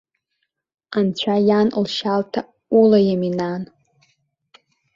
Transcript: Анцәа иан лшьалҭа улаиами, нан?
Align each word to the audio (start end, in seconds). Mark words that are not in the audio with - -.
Анцәа 0.97 1.35
иан 1.47 1.67
лшьалҭа 1.83 2.41
улаиами, 2.79 3.31
нан? 3.37 3.63